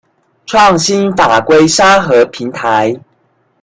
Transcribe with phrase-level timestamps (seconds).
[0.47, 2.99] 創新法規沙盒平台